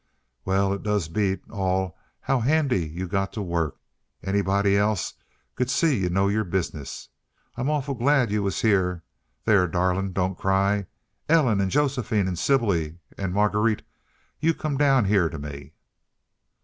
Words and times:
"Well, 0.45 0.73
it 0.73 0.81
does 0.81 1.09
beat 1.09 1.43
all 1.51 1.95
how 2.21 2.39
handy 2.39 2.87
you 2.87 3.07
go 3.07 3.27
t' 3.27 3.39
work. 3.41 3.77
Anybody 4.23 4.75
c'd 4.79 5.69
see 5.69 5.91
t' 5.99 6.03
you 6.05 6.09
know 6.09 6.27
your 6.27 6.43
business. 6.43 7.09
I'm 7.55 7.69
awful 7.69 7.93
glad 7.93 8.31
you 8.31 8.41
was 8.41 8.61
here 8.61 9.03
there, 9.45 9.67
darlin', 9.67 10.11
don't 10.11 10.39
cry 10.39 10.87
Ellen, 11.29 11.61
an' 11.61 11.69
Josephine, 11.69 12.25
an' 12.27 12.35
Sybilly, 12.35 12.97
an' 13.15 13.31
Margreet, 13.31 13.83
you 14.39 14.55
come 14.55 14.75
down 14.75 15.05
here 15.05 15.29
t' 15.29 15.37
me!" 15.37 15.73